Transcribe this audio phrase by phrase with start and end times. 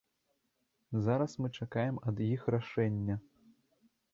[1.07, 3.15] Зараз мы чакаем ад іх рашэння.